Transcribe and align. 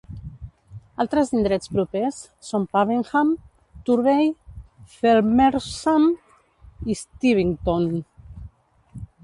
Altres 1.03 1.27
indrets 1.39 1.69
propers 1.75 2.17
són 2.47 2.65
Pavenham, 2.77 3.35
Turvey, 3.91 4.33
Felmersham 4.95 6.09
i 6.95 7.01
Stevington. 7.05 7.89